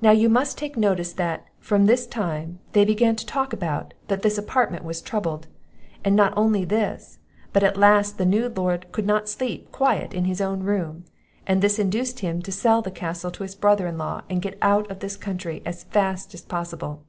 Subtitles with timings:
[0.00, 4.22] Now you must take notice that, from this time, they began to talk about, that
[4.22, 5.48] this apartment was troubled;
[6.04, 7.18] and not only this,
[7.52, 11.04] but at last the new Lord could not sleep in quiet in his own room;
[11.48, 14.56] and this induced him to sell the castle to his brother in law, and get
[14.62, 17.02] out of this country as fast as possible.